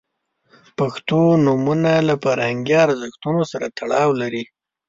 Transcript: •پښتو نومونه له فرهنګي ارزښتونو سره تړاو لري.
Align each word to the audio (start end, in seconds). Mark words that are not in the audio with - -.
•پښتو 0.77 1.19
نومونه 1.45 1.91
له 2.07 2.15
فرهنګي 2.23 2.75
ارزښتونو 2.85 3.41
سره 3.51 3.65
تړاو 3.77 4.09
لري. 4.21 4.43